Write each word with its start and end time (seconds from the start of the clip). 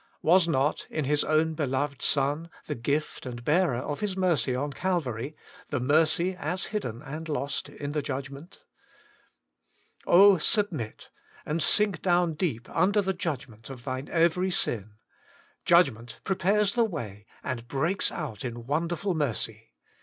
Was 0.23 0.47
not, 0.47 0.87
in 0.89 1.05
His 1.05 1.23
own 1.23 1.53
Beloved 1.53 2.01
Son, 2.01 2.49
the 2.65 2.73
gift 2.73 3.23
and 3.27 3.43
bearer 3.43 3.75
of 3.81 3.99
His 3.99 4.17
mercy 4.17 4.55
on 4.55 4.73
Calvary, 4.73 5.35
the 5.69 5.79
mercy 5.79 6.35
as 6.35 6.65
hidden 6.73 7.03
and 7.03 7.29
lost 7.29 7.69
in 7.69 7.91
the 7.91 8.01
judgment 8.01 8.51
t 8.53 8.59
Oh, 10.07 10.39
submit, 10.39 11.11
and 11.45 11.61
sink 11.61 12.01
down 12.01 12.33
deep 12.33 12.67
under 12.71 12.99
the 13.03 13.13
judgment 13.13 13.69
of 13.69 13.83
thine 13.83 14.09
every 14.09 14.49
sin: 14.49 14.93
judgment 15.65 16.19
prepares 16.23 16.73
the 16.73 16.83
way, 16.83 17.27
and 17.43 17.67
breaks 17.67 18.11
out 18.11 18.43
in 18.43 18.65
wonderful 18.65 19.13
mercy. 19.13 19.69